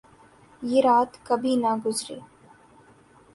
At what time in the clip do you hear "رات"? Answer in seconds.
0.85-1.11